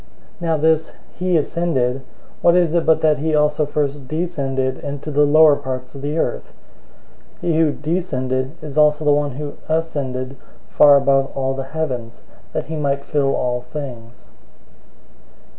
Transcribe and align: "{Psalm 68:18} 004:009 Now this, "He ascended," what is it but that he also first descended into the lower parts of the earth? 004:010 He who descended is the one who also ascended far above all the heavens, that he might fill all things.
"{Psalm 0.01 0.49
68:18} 0.49 0.49
004:009 0.49 0.49
Now 0.49 0.57
this, 0.57 0.93
"He 1.13 1.37
ascended," 1.37 2.01
what 2.41 2.55
is 2.55 2.73
it 2.73 2.87
but 2.87 3.01
that 3.01 3.19
he 3.19 3.35
also 3.35 3.67
first 3.67 4.07
descended 4.07 4.79
into 4.79 5.11
the 5.11 5.27
lower 5.27 5.55
parts 5.55 5.93
of 5.93 6.01
the 6.01 6.17
earth? 6.17 6.51
004:010 7.43 7.53
He 7.53 7.59
who 7.59 7.71
descended 7.71 8.55
is 8.63 8.73
the 8.73 8.83
one 9.13 9.33
who 9.35 9.49
also 9.49 9.57
ascended 9.69 10.37
far 10.69 10.95
above 10.97 11.27
all 11.37 11.53
the 11.53 11.65
heavens, 11.77 12.23
that 12.53 12.65
he 12.65 12.75
might 12.77 13.05
fill 13.05 13.35
all 13.35 13.61
things. 13.71 14.29